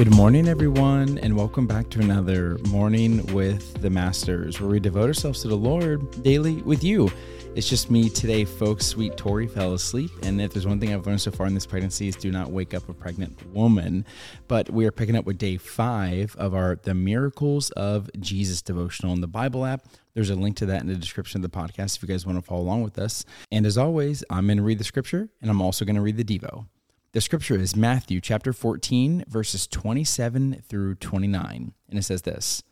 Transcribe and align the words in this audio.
Good 0.00 0.16
morning, 0.16 0.48
everyone, 0.48 1.18
and 1.18 1.36
welcome 1.36 1.66
back 1.66 1.90
to 1.90 2.00
another 2.00 2.56
Morning 2.70 3.22
with 3.34 3.82
the 3.82 3.90
Masters, 3.90 4.58
where 4.58 4.70
we 4.70 4.80
devote 4.80 5.08
ourselves 5.08 5.42
to 5.42 5.48
the 5.48 5.58
Lord 5.58 6.22
daily 6.22 6.62
with 6.62 6.82
you. 6.82 7.12
It's 7.54 7.68
just 7.68 7.90
me 7.90 8.08
today, 8.08 8.46
folks. 8.46 8.86
Sweet 8.86 9.18
Tori 9.18 9.46
fell 9.46 9.74
asleep, 9.74 10.10
and 10.22 10.40
if 10.40 10.54
there's 10.54 10.66
one 10.66 10.80
thing 10.80 10.94
I've 10.94 11.06
learned 11.06 11.20
so 11.20 11.30
far 11.30 11.46
in 11.46 11.52
this 11.52 11.66
pregnancy 11.66 12.08
is 12.08 12.16
do 12.16 12.30
not 12.30 12.50
wake 12.50 12.72
up 12.72 12.88
a 12.88 12.94
pregnant 12.94 13.46
woman. 13.52 14.06
But 14.48 14.70
we 14.70 14.86
are 14.86 14.90
picking 14.90 15.16
up 15.16 15.26
with 15.26 15.36
day 15.36 15.58
five 15.58 16.34
of 16.36 16.54
our 16.54 16.76
The 16.76 16.94
Miracles 16.94 17.68
of 17.72 18.08
Jesus 18.18 18.62
devotional 18.62 19.12
in 19.12 19.20
the 19.20 19.28
Bible 19.28 19.66
app. 19.66 19.84
There's 20.14 20.30
a 20.30 20.34
link 20.34 20.56
to 20.56 20.66
that 20.66 20.80
in 20.80 20.86
the 20.86 20.94
description 20.94 21.44
of 21.44 21.50
the 21.50 21.54
podcast 21.54 21.96
if 21.96 22.02
you 22.02 22.08
guys 22.08 22.24
want 22.24 22.38
to 22.38 22.42
follow 22.42 22.62
along 22.62 22.84
with 22.84 22.98
us. 22.98 23.26
And 23.52 23.66
as 23.66 23.76
always, 23.76 24.24
I'm 24.30 24.46
going 24.46 24.56
to 24.56 24.62
read 24.62 24.78
the 24.78 24.84
scripture, 24.84 25.28
and 25.42 25.50
I'm 25.50 25.60
also 25.60 25.84
going 25.84 25.96
to 25.96 26.02
read 26.02 26.16
the 26.16 26.24
Devo. 26.24 26.68
The 27.12 27.20
scripture 27.20 27.56
is 27.56 27.74
Matthew 27.74 28.20
chapter 28.20 28.52
14, 28.52 29.24
verses 29.26 29.66
27 29.66 30.62
through 30.64 30.94
29. 30.94 31.72
And 31.88 31.98
it 31.98 32.02
says 32.02 32.22
this 32.22 32.62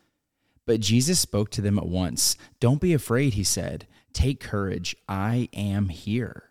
But 0.65 0.79
Jesus 0.79 1.19
spoke 1.19 1.51
to 1.51 1.60
them 1.60 1.77
at 1.77 1.88
once. 1.88 2.37
Don't 2.60 2.80
be 2.80 2.95
afraid, 2.95 3.34
he 3.34 3.43
said. 3.43 3.88
Take 4.12 4.38
courage. 4.38 4.95
I 5.09 5.48
am 5.52 5.88
here. 5.88 6.51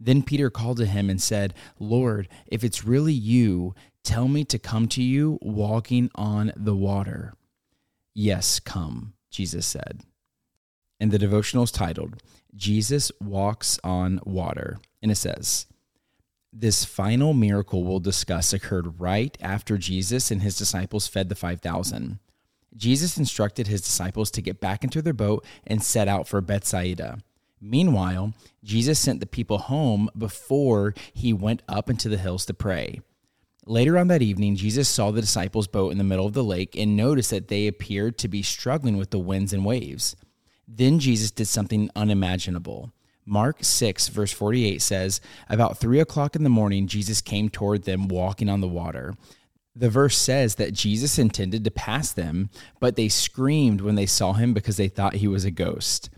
Then 0.00 0.22
Peter 0.22 0.48
called 0.48 0.78
to 0.78 0.86
him 0.86 1.10
and 1.10 1.20
said, 1.20 1.52
Lord, 1.78 2.28
if 2.46 2.64
it's 2.64 2.84
really 2.86 3.12
you, 3.12 3.74
tell 4.02 4.28
me 4.28 4.42
to 4.44 4.58
come 4.58 4.88
to 4.88 5.02
you 5.02 5.38
walking 5.42 6.10
on 6.14 6.52
the 6.56 6.74
water. 6.74 7.34
Yes, 8.14 8.60
come, 8.60 9.12
Jesus 9.30 9.66
said. 9.66 10.00
And 10.98 11.10
the 11.10 11.18
devotional 11.18 11.64
is 11.64 11.70
titled, 11.70 12.22
Jesus 12.54 13.12
Walks 13.20 13.78
on 13.84 14.20
Water. 14.24 14.78
And 15.02 15.12
it 15.12 15.16
says, 15.16 15.66
this 16.58 16.84
final 16.84 17.34
miracle 17.34 17.84
we'll 17.84 18.00
discuss 18.00 18.52
occurred 18.52 18.98
right 18.98 19.36
after 19.40 19.76
Jesus 19.76 20.30
and 20.30 20.40
his 20.40 20.56
disciples 20.56 21.06
fed 21.06 21.28
the 21.28 21.34
5,000. 21.34 22.18
Jesus 22.74 23.18
instructed 23.18 23.66
his 23.66 23.82
disciples 23.82 24.30
to 24.30 24.42
get 24.42 24.60
back 24.60 24.82
into 24.82 25.02
their 25.02 25.12
boat 25.12 25.44
and 25.66 25.82
set 25.82 26.08
out 26.08 26.26
for 26.26 26.40
Bethsaida. 26.40 27.18
Meanwhile, 27.60 28.34
Jesus 28.64 28.98
sent 28.98 29.20
the 29.20 29.26
people 29.26 29.58
home 29.58 30.08
before 30.16 30.94
he 31.12 31.32
went 31.32 31.62
up 31.68 31.90
into 31.90 32.08
the 32.08 32.18
hills 32.18 32.46
to 32.46 32.54
pray. 32.54 33.00
Later 33.66 33.98
on 33.98 34.08
that 34.08 34.22
evening, 34.22 34.56
Jesus 34.56 34.88
saw 34.88 35.10
the 35.10 35.22
disciples' 35.22 35.66
boat 35.66 35.90
in 35.90 35.98
the 35.98 36.04
middle 36.04 36.26
of 36.26 36.34
the 36.34 36.44
lake 36.44 36.76
and 36.76 36.96
noticed 36.96 37.30
that 37.30 37.48
they 37.48 37.66
appeared 37.66 38.16
to 38.18 38.28
be 38.28 38.42
struggling 38.42 38.96
with 38.96 39.10
the 39.10 39.18
winds 39.18 39.52
and 39.52 39.64
waves. 39.64 40.16
Then 40.68 40.98
Jesus 41.00 41.30
did 41.30 41.48
something 41.48 41.90
unimaginable. 41.96 42.92
Mark 43.26 43.58
6, 43.60 44.08
verse 44.08 44.32
48 44.32 44.80
says, 44.80 45.20
About 45.48 45.78
three 45.78 45.98
o'clock 45.98 46.36
in 46.36 46.44
the 46.44 46.48
morning, 46.48 46.86
Jesus 46.86 47.20
came 47.20 47.48
toward 47.48 47.82
them 47.82 48.06
walking 48.06 48.48
on 48.48 48.60
the 48.60 48.68
water. 48.68 49.14
The 49.74 49.90
verse 49.90 50.16
says 50.16 50.54
that 50.54 50.72
Jesus 50.72 51.18
intended 51.18 51.64
to 51.64 51.70
pass 51.70 52.12
them, 52.12 52.50
but 52.80 52.96
they 52.96 53.08
screamed 53.08 53.80
when 53.80 53.96
they 53.96 54.06
saw 54.06 54.32
him 54.32 54.54
because 54.54 54.76
they 54.76 54.88
thought 54.88 55.14
he 55.14 55.28
was 55.28 55.44
a 55.44 55.50
ghost. 55.50 56.08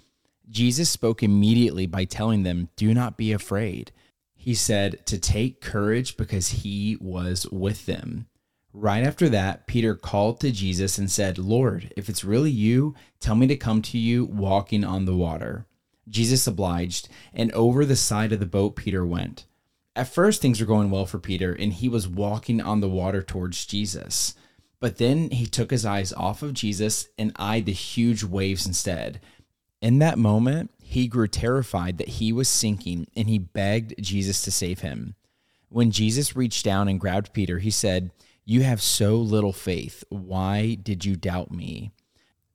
Jesus 0.49 0.89
spoke 0.91 1.23
immediately 1.23 1.87
by 1.87 2.05
telling 2.05 2.43
them, 2.43 2.69
Do 2.77 2.95
not 2.95 3.17
be 3.17 3.33
afraid. 3.33 3.91
He 4.37 4.55
said 4.55 5.05
to 5.07 5.19
take 5.19 5.61
courage 5.61 6.17
because 6.17 6.49
he 6.49 6.97
was 7.01 7.49
with 7.51 7.87
them. 7.87 8.29
Right 8.73 9.03
after 9.03 9.29
that, 9.31 9.67
Peter 9.67 9.95
called 9.95 10.41
to 10.41 10.53
Jesus 10.53 10.99
and 10.99 11.11
said, 11.11 11.39
Lord, 11.39 11.93
if 11.97 12.09
it's 12.09 12.23
really 12.25 12.51
you, 12.51 12.95
tell 13.19 13.35
me 13.35 13.47
to 13.49 13.57
come 13.57 13.83
to 13.83 13.99
you 13.99 14.25
walking 14.27 14.85
on 14.85 15.05
the 15.05 15.17
water. 15.17 15.67
Jesus 16.09 16.47
obliged, 16.47 17.09
and 17.33 17.53
over 17.53 17.85
the 17.85 17.97
side 17.97 18.33
of 18.33 18.41
the 18.41 18.47
boat 18.47 18.77
Peter 18.77 19.05
went. 19.05 19.47
At 19.95 20.09
first, 20.09 20.41
things 20.41 20.61
were 20.61 20.67
going 20.67 20.91
well 20.91 21.07
for 21.07 21.19
Peter, 21.19 21.53
and 21.53 21.73
he 21.73 21.89
was 21.89 22.07
walking 22.07 22.61
on 22.61 22.81
the 22.81 22.89
water 22.89 23.23
towards 23.23 23.67
Jesus. 23.67 24.35
But 24.81 24.99
then 24.99 25.31
he 25.31 25.47
took 25.47 25.71
his 25.71 25.85
eyes 25.85 26.13
off 26.13 26.43
of 26.43 26.55
Jesus 26.55 27.09
and 27.19 27.33
eyed 27.37 27.67
the 27.67 27.73
huge 27.73 28.23
waves 28.23 28.67
instead. 28.67 29.21
In 29.81 29.99
that 29.99 30.19
moment, 30.19 30.71
he 30.79 31.09
grew 31.09 31.29
terrified 31.29 31.99
that 31.99 32.09
he 32.09 32.33
was 32.33 32.49
sinking 32.49 33.09
and 33.17 33.29
he 33.29 33.39
begged 33.39 33.95
Jesus 34.01 34.43
to 34.43 34.51
save 34.51 34.81
him. 34.81 35.15
When 35.69 35.91
Jesus 35.91 36.37
reached 36.37 36.65
down 36.65 36.89
and 36.89 37.01
grabbed 37.01 37.33
Peter, 37.33 37.59
he 37.59 37.71
said, 37.71 38.11
You 38.45 38.63
have 38.63 38.81
so 38.81 39.17
little 39.17 39.53
faith. 39.53 40.05
Why 40.09 40.77
did 40.77 41.05
you 41.05 41.17
doubt 41.17 41.51
me? 41.51 41.93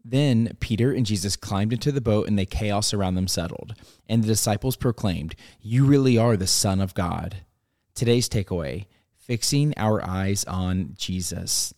Then 0.06 0.58
Peter 0.60 0.92
and 0.92 1.06
Jesus 1.06 1.36
climbed 1.36 1.72
into 1.72 1.92
the 1.92 2.02
boat, 2.02 2.28
and 2.28 2.38
the 2.38 2.46
chaos 2.46 2.94
around 2.94 3.16
them 3.16 3.28
settled. 3.28 3.76
And 4.10 4.24
the 4.24 4.28
disciples 4.28 4.76
proclaimed, 4.76 5.36
You 5.62 5.86
really 5.86 6.18
are 6.18 6.36
the 6.36 6.48
Son 6.48 6.82
of 6.82 6.94
God. 6.94 7.38
Today's 7.96 8.28
takeaway 8.28 8.86
fixing 9.18 9.74
our 9.78 10.04
eyes 10.04 10.44
on 10.46 10.94
Jesus. 10.98 11.74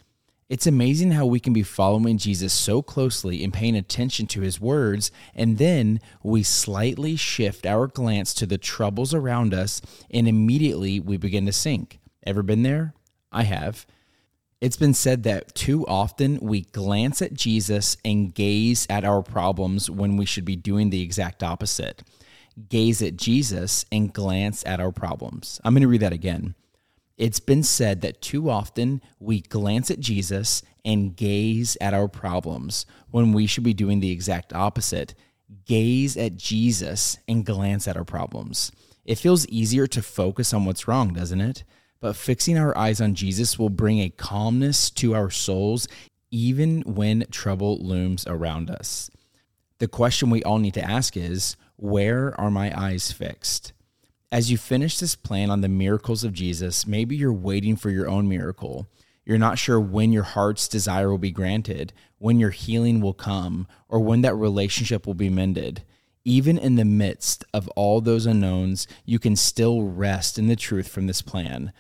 It's 0.48 0.68
amazing 0.68 1.12
how 1.12 1.26
we 1.26 1.40
can 1.40 1.54
be 1.54 1.64
following 1.64 2.18
Jesus 2.18 2.54
so 2.54 2.82
closely 2.82 3.44
and 3.44 3.54
paying 3.54 3.76
attention 3.76 4.28
to 4.28 4.42
his 4.42 4.62
words, 4.62 5.12
and 5.34 5.58
then 5.58 6.00
we 6.24 6.44
slightly 6.44 7.16
shift 7.16 7.66
our 7.66 7.88
glance 7.88 8.34
to 8.36 8.46
the 8.46 8.58
troubles 8.58 9.14
around 9.14 9.54
us, 9.54 9.82
and 10.12 10.28
immediately 10.28 11.00
we 11.00 11.18
begin 11.18 11.46
to 11.48 11.52
sink. 11.52 12.00
Ever 12.26 12.44
been 12.44 12.64
there? 12.64 12.94
I 13.32 13.44
have. 13.44 13.86
It's 14.62 14.78
been 14.78 14.94
said 14.94 15.24
that 15.24 15.54
too 15.54 15.86
often 15.86 16.40
we 16.42 16.62
glance 16.62 17.22
at 17.22 17.34
Jesus 17.34 17.98
and 18.06 18.34
gaze 18.34 18.88
at 18.90 19.04
our 19.04 19.22
problems 19.22 19.90
when 19.90 20.16
we 20.16 20.26
should 20.26 20.46
be 20.46 20.56
doing 20.56 20.90
the 20.90 21.02
exact 21.02 21.44
opposite. 21.44 22.04
Gaze 22.70 23.02
at 23.02 23.18
Jesus 23.18 23.86
and 23.92 24.14
glance 24.14 24.66
at 24.66 24.80
our 24.80 24.94
problems. 24.94 25.60
I'm 25.64 25.74
going 25.74 25.82
to 25.82 25.90
read 25.90 26.02
that 26.02 26.14
again. 26.14 26.56
It's 27.18 27.42
been 27.42 27.64
said 27.64 28.02
that 28.02 28.22
too 28.22 28.50
often 28.50 29.02
we 29.20 29.42
glance 29.42 29.92
at 29.92 30.00
Jesus 30.00 30.62
and 30.86 31.16
gaze 31.16 31.78
at 31.82 31.94
our 31.94 32.08
problems 32.08 32.86
when 33.12 33.34
we 33.34 33.48
should 33.48 33.64
be 33.64 33.74
doing 33.74 34.00
the 34.00 34.12
exact 34.12 34.54
opposite. 34.54 35.16
Gaze 35.66 36.16
at 36.16 36.38
Jesus 36.38 37.18
and 37.28 37.46
glance 37.46 37.88
at 37.88 37.98
our 37.98 38.06
problems. 38.06 38.72
It 39.04 39.18
feels 39.18 39.48
easier 39.48 39.86
to 39.88 40.02
focus 40.02 40.54
on 40.54 40.66
what's 40.66 40.88
wrong, 40.88 41.14
doesn't 41.14 41.42
it? 41.42 41.64
But 42.00 42.16
fixing 42.16 42.58
our 42.58 42.78
eyes 42.78 43.02
on 43.02 43.16
Jesus 43.16 43.58
will 43.58 43.70
bring 43.70 44.00
a 44.00 44.10
calmness 44.10 44.90
to 44.92 45.16
our 45.16 45.30
souls 45.30 45.88
even 46.32 46.82
when 46.82 47.26
trouble 47.32 47.78
looms 47.80 48.28
around 48.28 48.70
us. 48.70 49.10
The 49.80 49.88
question 49.88 50.30
we 50.30 50.44
all 50.44 50.60
need 50.60 50.74
to 50.76 50.84
ask 50.84 51.16
is 51.18 51.56
where 51.78 52.40
are 52.40 52.52
my 52.52 52.78
eyes 52.78 53.12
fixed? 53.12 53.74
As 54.32 54.52
you 54.52 54.58
finish 54.58 54.98
this 54.98 55.16
plan 55.16 55.50
on 55.50 55.62
the 55.62 55.70
miracles 55.70 56.24
of 56.24 56.34
Jesus, 56.34 56.88
maybe 56.88 57.16
you're 57.16 57.32
waiting 57.32 57.76
for 57.76 57.90
your 57.90 58.10
own 58.10 58.28
miracle. 58.28 58.88
You're 59.26 59.38
not 59.38 59.58
sure 59.58 59.80
when 59.80 60.12
your 60.12 60.24
heart's 60.24 60.68
desire 60.68 61.10
will 61.10 61.18
be 61.18 61.32
granted, 61.32 61.94
when 62.18 62.40
your 62.40 62.50
healing 62.50 63.02
will 63.02 63.14
come, 63.14 63.68
or 63.88 64.00
when 64.00 64.22
that 64.22 64.36
relationship 64.36 65.08
will 65.08 65.14
be 65.14 65.30
mended. 65.30 65.84
Even 66.26 66.58
in 66.58 66.76
the 66.76 66.84
midst 66.84 67.46
of 67.54 67.68
all 67.70 68.02
those 68.02 68.26
unknowns, 68.26 68.88
you 69.06 69.20
can 69.20 69.36
still 69.36 69.84
rest 69.84 70.40
in 70.40 70.48
the 70.48 70.56
truth 70.56 70.88
from 70.88 71.06
this 71.06 71.22
plan. 71.22 71.72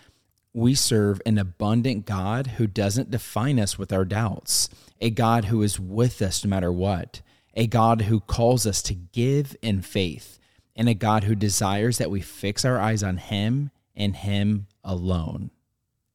We 0.54 0.76
serve 0.76 1.20
an 1.26 1.40
abundant 1.40 2.06
God 2.06 2.48
who 2.48 2.68
doesn't 2.68 3.12
define 3.12 3.60
us 3.60 3.80
with 3.80 3.92
our 3.92 4.06
doubts, 4.06 4.70
a 5.02 5.10
God 5.10 5.46
who 5.46 5.64
is 5.64 5.80
with 5.80 6.22
us 6.22 6.46
no 6.46 6.50
matter 6.50 6.72
what, 6.72 7.22
a 7.56 7.66
God 7.66 8.04
who 8.04 8.20
calls 8.20 8.68
us 8.68 8.82
to 8.84 8.94
give 8.94 9.56
in 9.64 9.82
faith, 9.82 10.40
and 10.76 10.88
a 10.88 10.94
God 10.94 11.24
who 11.24 11.36
desires 11.36 11.98
that 11.98 12.12
we 12.12 12.22
fix 12.22 12.64
our 12.64 12.80
eyes 12.80 13.02
on 13.02 13.18
Him 13.18 13.72
and 13.96 14.16
Him 14.16 14.68
alone. 14.84 15.50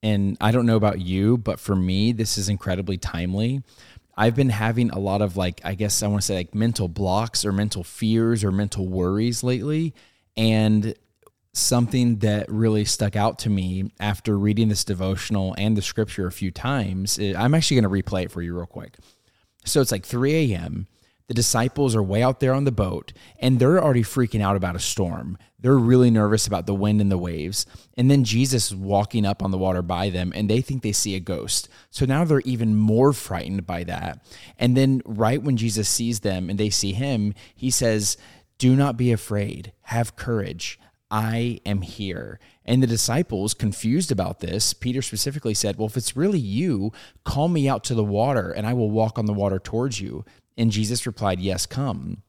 And 0.02 0.36
I 0.40 0.52
don't 0.52 0.66
know 0.66 0.76
about 0.76 1.00
you, 1.00 1.36
but 1.36 1.60
for 1.60 1.76
me, 1.76 2.12
this 2.12 2.38
is 2.38 2.48
incredibly 2.48 2.96
timely 2.96 3.62
I've 4.20 4.36
been 4.36 4.50
having 4.50 4.90
a 4.90 4.98
lot 4.98 5.22
of 5.22 5.38
like, 5.38 5.62
I 5.64 5.74
guess 5.74 6.02
I 6.02 6.06
want 6.06 6.20
to 6.20 6.26
say 6.26 6.34
like 6.34 6.54
mental 6.54 6.88
blocks 6.88 7.42
or 7.42 7.52
mental 7.52 7.82
fears 7.82 8.44
or 8.44 8.52
mental 8.52 8.86
worries 8.86 9.42
lately. 9.42 9.94
And 10.36 10.94
something 11.54 12.18
that 12.18 12.50
really 12.50 12.84
stuck 12.84 13.16
out 13.16 13.38
to 13.38 13.48
me 13.48 13.90
after 13.98 14.38
reading 14.38 14.68
this 14.68 14.84
devotional 14.84 15.54
and 15.56 15.74
the 15.74 15.80
scripture 15.80 16.26
a 16.26 16.32
few 16.32 16.50
times, 16.50 17.18
eh, 17.18 17.32
I'm 17.34 17.54
actually 17.54 17.80
going 17.80 17.90
to 17.90 18.02
replay 18.02 18.24
it 18.24 18.30
for 18.30 18.42
you 18.42 18.54
real 18.54 18.66
quick. 18.66 18.98
So 19.64 19.80
it's 19.80 19.90
like 19.90 20.04
3 20.04 20.52
a.m. 20.52 20.86
The 21.30 21.34
disciples 21.34 21.94
are 21.94 22.02
way 22.02 22.24
out 22.24 22.40
there 22.40 22.52
on 22.52 22.64
the 22.64 22.72
boat 22.72 23.12
and 23.38 23.60
they're 23.60 23.80
already 23.80 24.02
freaking 24.02 24.42
out 24.42 24.56
about 24.56 24.74
a 24.74 24.80
storm. 24.80 25.38
They're 25.60 25.78
really 25.78 26.10
nervous 26.10 26.48
about 26.48 26.66
the 26.66 26.74
wind 26.74 27.00
and 27.00 27.08
the 27.08 27.16
waves. 27.16 27.66
And 27.96 28.10
then 28.10 28.24
Jesus 28.24 28.72
is 28.72 28.76
walking 28.76 29.24
up 29.24 29.40
on 29.40 29.52
the 29.52 29.56
water 29.56 29.80
by 29.80 30.10
them 30.10 30.32
and 30.34 30.50
they 30.50 30.60
think 30.60 30.82
they 30.82 30.90
see 30.90 31.14
a 31.14 31.20
ghost. 31.20 31.68
So 31.88 32.04
now 32.04 32.24
they're 32.24 32.40
even 32.40 32.74
more 32.74 33.12
frightened 33.12 33.64
by 33.64 33.84
that. 33.84 34.24
And 34.58 34.76
then, 34.76 35.02
right 35.04 35.40
when 35.40 35.56
Jesus 35.56 35.88
sees 35.88 36.18
them 36.18 36.50
and 36.50 36.58
they 36.58 36.68
see 36.68 36.94
him, 36.94 37.34
he 37.54 37.70
says, 37.70 38.16
Do 38.58 38.74
not 38.74 38.96
be 38.96 39.12
afraid, 39.12 39.72
have 39.82 40.16
courage. 40.16 40.80
I 41.12 41.60
am 41.64 41.82
here. 41.82 42.40
And 42.64 42.82
the 42.82 42.88
disciples, 42.88 43.54
confused 43.54 44.10
about 44.10 44.40
this, 44.40 44.72
Peter 44.72 45.00
specifically 45.00 45.54
said, 45.54 45.76
Well, 45.76 45.86
if 45.86 45.96
it's 45.96 46.16
really 46.16 46.40
you, 46.40 46.92
call 47.24 47.46
me 47.46 47.68
out 47.68 47.84
to 47.84 47.94
the 47.94 48.02
water 48.02 48.50
and 48.50 48.66
I 48.66 48.72
will 48.74 48.90
walk 48.90 49.16
on 49.16 49.26
the 49.26 49.32
water 49.32 49.60
towards 49.60 50.00
you. 50.00 50.24
And 50.60 50.70
Jesus 50.70 51.06
replied, 51.06 51.40
Yes, 51.40 51.64
come. 51.64 52.22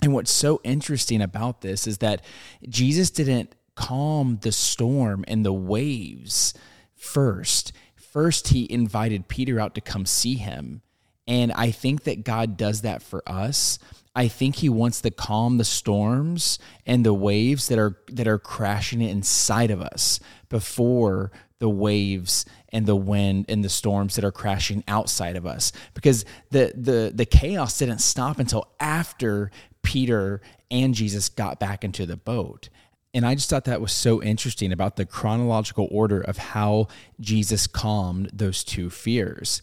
And 0.00 0.14
what's 0.14 0.30
so 0.30 0.60
interesting 0.62 1.20
about 1.20 1.62
this 1.62 1.88
is 1.88 1.98
that 1.98 2.24
Jesus 2.68 3.10
didn't 3.10 3.56
calm 3.74 4.38
the 4.40 4.52
storm 4.52 5.24
and 5.26 5.44
the 5.44 5.52
waves 5.52 6.54
first. 6.94 7.72
first 7.96 8.48
he 8.48 8.70
invited 8.70 9.26
Peter 9.26 9.58
out 9.58 9.74
to 9.74 9.80
come 9.80 10.06
see 10.06 10.34
him. 10.34 10.82
And 11.26 11.50
I 11.52 11.72
think 11.72 12.04
that 12.04 12.24
God 12.24 12.56
does 12.56 12.82
that 12.82 13.02
for 13.02 13.28
us. 13.28 13.80
I 14.14 14.28
think 14.28 14.56
he 14.56 14.68
wants 14.68 15.00
to 15.00 15.10
calm 15.10 15.56
the 15.56 15.64
storms 15.64 16.60
and 16.86 17.04
the 17.04 17.14
waves 17.14 17.68
that 17.68 17.78
are 17.78 17.96
that 18.08 18.28
are 18.28 18.38
crashing 18.38 19.00
inside 19.00 19.70
of 19.70 19.80
us 19.80 20.20
before 20.48 21.32
the 21.62 21.70
waves 21.70 22.44
and 22.70 22.86
the 22.86 22.96
wind 22.96 23.46
and 23.48 23.64
the 23.64 23.68
storms 23.68 24.16
that 24.16 24.24
are 24.24 24.32
crashing 24.32 24.82
outside 24.88 25.36
of 25.36 25.46
us 25.46 25.70
because 25.94 26.24
the 26.50 26.72
the 26.74 27.12
the 27.14 27.24
chaos 27.24 27.78
didn't 27.78 28.00
stop 28.00 28.40
until 28.40 28.66
after 28.80 29.48
Peter 29.84 30.40
and 30.72 30.92
Jesus 30.92 31.28
got 31.28 31.60
back 31.60 31.84
into 31.84 32.04
the 32.04 32.16
boat. 32.16 32.68
And 33.14 33.24
I 33.24 33.36
just 33.36 33.48
thought 33.48 33.66
that 33.66 33.80
was 33.80 33.92
so 33.92 34.20
interesting 34.20 34.72
about 34.72 34.96
the 34.96 35.06
chronological 35.06 35.86
order 35.92 36.20
of 36.20 36.36
how 36.36 36.88
Jesus 37.20 37.68
calmed 37.68 38.30
those 38.32 38.64
two 38.64 38.90
fears 38.90 39.62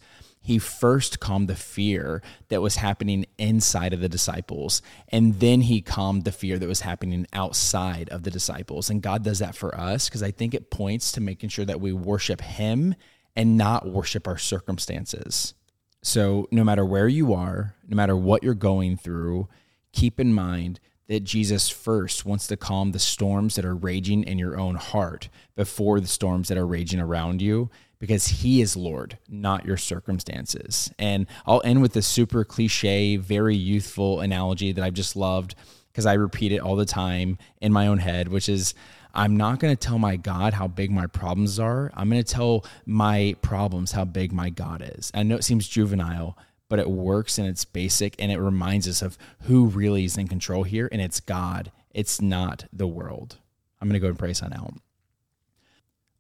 he 0.50 0.58
first 0.58 1.20
calmed 1.20 1.48
the 1.48 1.56
fear 1.56 2.24
that 2.48 2.60
was 2.60 2.78
happening 2.78 3.24
inside 3.38 3.94
of 3.94 4.00
the 4.00 4.10
disciples, 4.10 4.82
and 5.10 5.40
then 5.40 5.62
he 5.62 5.80
calmed 5.80 6.24
the 6.24 6.32
fear 6.32 6.58
that 6.58 6.68
was 6.68 6.82
happening 6.82 7.28
outside 7.34 8.10
of 8.10 8.24
the 8.24 8.32
disciples. 8.32 8.90
And 8.90 9.00
God 9.04 9.24
does 9.24 9.38
that 9.38 9.56
for 9.56 9.80
us 9.80 10.10
because 10.10 10.24
I 10.24 10.32
think 10.32 10.56
it 10.56 10.72
points 10.72 11.12
to 11.12 11.22
making 11.22 11.50
sure 11.50 11.66
that 11.66 11.80
we 11.80 11.94
worship 11.94 12.42
him 12.42 12.96
and 13.36 13.60
not 13.60 13.88
worship 13.88 14.28
our 14.28 14.40
circumstances. 14.40 15.54
So, 16.02 16.48
no 16.50 16.64
matter 16.64 16.84
where 16.84 17.08
you 17.08 17.32
are, 17.32 17.76
no 17.88 17.96
matter 17.96 18.18
what 18.18 18.42
you're 18.42 18.56
going 18.56 18.98
through, 18.98 19.50
keep 19.92 20.20
in 20.20 20.34
mind 20.34 20.80
that 21.10 21.24
Jesus 21.24 21.70
first 21.70 22.26
wants 22.26 22.48
to 22.48 22.58
calm 22.58 22.92
the 22.92 22.98
storms 22.98 23.54
that 23.54 23.66
are 23.66 23.76
raging 23.76 24.24
in 24.24 24.40
your 24.40 24.60
own 24.60 24.78
heart 24.78 25.30
before 25.56 26.00
the 26.00 26.08
storms 26.08 26.48
that 26.48 26.58
are 26.58 26.66
raging 26.66 27.00
around 27.00 27.40
you 27.40 27.70
because 28.00 28.28
he 28.28 28.62
is 28.62 28.76
Lord, 28.76 29.18
not 29.28 29.66
your 29.66 29.78
circumstances. 29.78 30.92
And 30.98 31.28
I'll 31.46 31.62
end 31.66 31.82
with 31.82 31.96
a 31.96 32.02
super 32.02 32.44
cliche, 32.44 33.18
very 33.18 33.56
youthful 33.56 34.22
analogy 34.22 34.72
that 34.72 34.84
I've 34.84 34.94
just 34.94 35.16
loved 35.16 35.56
because 35.92 36.06
I 36.06 36.14
repeat 36.14 36.52
it 36.52 36.60
all 36.60 36.76
the 36.76 36.86
time 36.86 37.38
in 37.62 37.74
my 37.74 37.88
own 37.88 37.98
head, 37.98 38.30
which 38.30 38.48
is 38.48 38.74
I'm 39.14 39.36
not 39.38 39.60
going 39.60 39.76
to 39.76 39.88
tell 39.88 40.00
my 40.00 40.16
God 40.16 40.54
how 40.54 40.68
big 40.68 40.92
my 40.92 41.08
problems 41.08 41.60
are. 41.60 41.92
I'm 41.96 42.10
going 42.10 42.24
to 42.24 42.34
tell 42.34 42.66
my 42.86 43.36
problems 43.42 43.92
how 43.92 44.06
big 44.06 44.32
my 44.32 44.50
God 44.50 44.82
is. 44.98 45.12
I 45.14 45.24
know 45.24 45.36
it 45.36 45.44
seems 45.44 45.68
juvenile, 45.68 46.38
but 46.70 46.80
it 46.80 46.90
works 46.90 47.38
and 47.38 47.48
it's 47.48 47.66
basic 47.66 48.16
and 48.20 48.32
it 48.32 48.40
reminds 48.40 48.88
us 48.88 49.02
of 49.02 49.18
who 49.42 49.66
really 49.66 50.06
is 50.06 50.18
in 50.18 50.28
control 50.28 50.64
here. 50.64 50.88
And 50.92 51.02
it's 51.02 51.20
God, 51.20 51.72
it's 51.92 52.22
not 52.22 52.66
the 52.72 52.88
world. 52.88 53.38
I'm 53.82 53.88
going 53.90 54.00
to 54.00 54.00
go 54.00 54.08
and 54.08 54.20
pray 54.20 54.34
sign 54.34 54.54
out. 54.54 54.74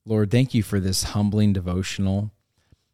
Lord, 0.10 0.32
thank 0.32 0.56
you 0.56 0.64
for 0.64 0.80
this 0.80 1.04
humbling 1.04 1.54
devotional. 1.54 2.32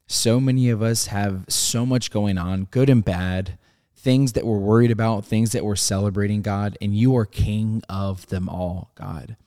So 0.05 0.41
many 0.41 0.69
of 0.69 0.81
us 0.81 1.07
have 1.07 1.45
so 1.47 1.85
much 1.85 2.11
going 2.11 2.37
on, 2.37 2.65
good 2.71 2.89
and 2.89 3.05
bad, 3.05 3.57
things 3.95 4.33
that 4.33 4.45
we're 4.45 4.57
worried 4.57 4.91
about, 4.91 5.23
things 5.23 5.53
that 5.53 5.63
we're 5.63 5.77
celebrating, 5.77 6.41
God, 6.41 6.77
and 6.81 6.93
you 6.93 7.15
are 7.15 7.25
King 7.25 7.81
of 7.87 8.27
them 8.27 8.49
all, 8.49 8.91
God. 8.95 9.37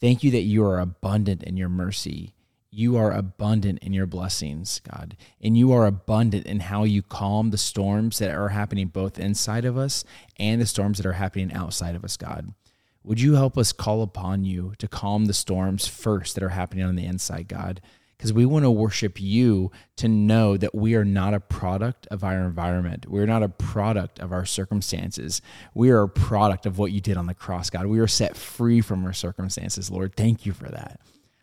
Thank 0.00 0.24
you 0.24 0.32
that 0.32 0.40
you 0.40 0.64
are 0.64 0.80
abundant 0.80 1.44
in 1.44 1.56
your 1.56 1.68
mercy. 1.68 2.34
You 2.68 2.96
are 2.96 3.12
abundant 3.12 3.78
in 3.78 3.92
your 3.92 4.06
blessings, 4.06 4.80
God. 4.80 5.16
And 5.40 5.56
you 5.56 5.70
are 5.70 5.86
abundant 5.86 6.48
in 6.48 6.58
how 6.58 6.82
you 6.82 7.00
calm 7.00 7.50
the 7.50 7.58
storms 7.58 8.18
that 8.18 8.34
are 8.34 8.48
happening 8.48 8.88
both 8.88 9.20
inside 9.20 9.64
of 9.64 9.78
us 9.78 10.04
and 10.36 10.60
the 10.60 10.66
storms 10.66 10.96
that 10.96 11.06
are 11.06 11.12
happening 11.12 11.52
outside 11.52 11.94
of 11.94 12.02
us, 12.02 12.16
God. 12.16 12.52
Would 13.04 13.20
you 13.20 13.34
help 13.34 13.58
us 13.58 13.72
call 13.72 14.02
upon 14.02 14.44
you 14.44 14.72
to 14.78 14.88
calm 14.88 15.26
the 15.26 15.34
storms 15.34 15.86
first 15.86 16.34
that 16.34 16.42
are 16.42 16.48
happening 16.50 16.84
on 16.84 16.96
the 16.96 17.04
inside, 17.04 17.48
God? 17.48 17.82
Because 18.16 18.32
we 18.32 18.46
want 18.46 18.64
to 18.64 18.70
worship 18.70 19.20
you 19.20 19.70
to 19.96 20.08
know 20.08 20.56
that 20.56 20.74
we 20.74 20.94
are 20.94 21.04
not 21.04 21.34
a 21.34 21.40
product 21.40 22.06
of 22.10 22.24
our 22.24 22.42
environment. 22.42 23.06
We're 23.06 23.26
not 23.26 23.42
a 23.42 23.48
product 23.50 24.20
of 24.20 24.32
our 24.32 24.46
circumstances. 24.46 25.42
We 25.74 25.90
are 25.90 26.02
a 26.02 26.08
product 26.08 26.64
of 26.64 26.78
what 26.78 26.92
you 26.92 27.02
did 27.02 27.18
on 27.18 27.26
the 27.26 27.34
cross, 27.34 27.68
God. 27.68 27.86
We 27.86 27.98
are 27.98 28.06
set 28.06 28.36
free 28.36 28.80
from 28.80 29.04
our 29.04 29.12
circumstances, 29.12 29.90
Lord. 29.90 30.16
Thank 30.16 30.46
you 30.46 30.52
for 30.52 30.70
that. 30.70 31.00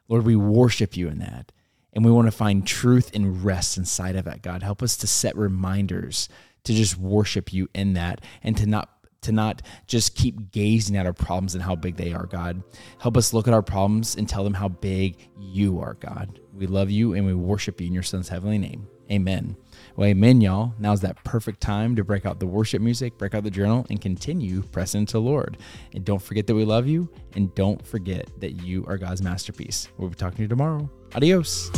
Lord, 0.08 0.26
we 0.26 0.36
worship 0.36 0.98
you 0.98 1.10
in 1.10 1.20
that. 1.20 1.52
And 1.94 2.04
we 2.04 2.12
want 2.12 2.28
to 2.28 2.32
find 2.32 2.66
truth 2.66 3.12
and 3.14 3.44
rest 3.44 3.78
inside 3.78 4.16
of 4.16 4.26
that, 4.26 4.42
God. 4.42 4.64
Help 4.64 4.82
us 4.82 4.98
to 4.98 5.08
set 5.08 5.36
reminders 5.36 6.28
to 6.64 6.74
just 6.74 6.98
worship 6.98 7.54
you 7.54 7.70
in 7.76 7.94
that 7.94 8.22
and 8.42 8.58
to 8.58 8.66
not 8.66 8.90
to 9.22 9.32
not 9.32 9.62
just 9.88 10.16
keep 10.16 10.52
gazing 10.52 10.98
at 10.98 11.06
our 11.06 11.14
problems 11.14 11.54
and 11.54 11.64
how 11.64 11.76
big 11.76 11.96
they 11.96 12.14
are, 12.14 12.26
God. 12.26 12.64
Help 13.00 13.18
us 13.18 13.34
look 13.34 13.48
at 13.48 13.54
our 13.54 13.62
problems 13.62 14.16
and 14.16 14.28
tell 14.28 14.44
them 14.44 14.54
how 14.54 14.68
big 14.68 15.30
you 15.40 15.80
are, 15.80 15.94
God. 15.96 16.40
We 16.54 16.68
love 16.68 16.90
you 16.90 17.14
and 17.14 17.26
we 17.26 17.34
worship 17.34 17.80
you 17.80 17.88
in 17.88 17.94
your 17.94 18.04
son's 18.04 18.30
heavenly 18.30 18.58
name. 18.58 18.88
Amen. 19.12 19.58
Well, 19.96 20.08
amen, 20.08 20.40
y'all. 20.40 20.74
Now's 20.80 21.02
that 21.02 21.22
perfect 21.26 21.60
time 21.60 21.98
to 21.98 22.04
break 22.04 22.26
out 22.26 22.40
the 22.40 22.48
worship 22.48 22.82
music, 22.82 23.18
break 23.18 23.36
out 23.36 23.44
the 23.44 23.52
journal, 23.52 23.86
and 23.90 24.00
continue 24.00 24.62
pressing 24.72 25.06
to 25.08 25.20
Lord. 25.20 25.58
And 25.94 26.06
don't 26.06 26.22
forget 26.22 26.48
that 26.48 26.56
we 26.56 26.64
love 26.64 26.88
you, 26.88 27.10
and 27.36 27.54
don't 27.54 27.86
forget 27.86 28.30
that 28.40 28.64
you 28.64 28.86
are 28.88 28.98
God's 28.98 29.22
masterpiece. 29.22 29.90
We'll 29.98 30.10
be 30.10 30.16
talking 30.16 30.38
to 30.38 30.42
you 30.44 30.48
tomorrow. 30.48 30.90
Adios. 31.14 31.70